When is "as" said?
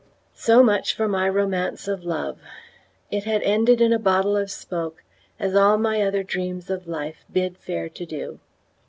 5.39-5.53